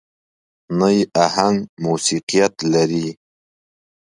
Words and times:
نه 0.77 0.87
يې 0.95 1.03
اهنګ 1.23 1.57
موسيقيت 1.83 2.53
لري. 2.73 3.07